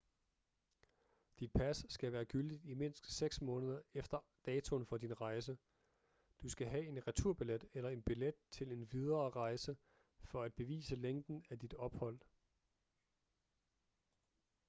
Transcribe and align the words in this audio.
dit 1.39 1.51
pas 1.51 1.85
skal 1.89 2.11
være 2.11 2.25
gyldigt 2.25 2.65
i 2.65 2.73
mindst 2.73 3.11
6 3.11 3.41
måneder 3.41 3.81
efter 3.93 4.19
datoen 4.45 4.85
for 4.85 4.97
din 4.97 5.21
rejse 5.21 5.57
du 6.41 6.49
skal 6.49 6.67
have 6.67 6.85
en 6.87 7.07
returbillet 7.07 7.65
eller 7.73 7.89
en 7.89 8.03
billet 8.03 8.33
til 8.51 8.71
en 8.71 8.93
videre 8.93 9.29
rejse 9.29 9.77
for 10.23 10.43
at 10.43 10.53
bevise 10.53 10.95
længden 10.95 11.45
af 11.49 11.59
dit 11.59 11.73
ophold 11.73 12.19